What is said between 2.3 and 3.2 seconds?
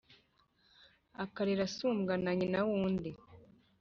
nyina w' undi.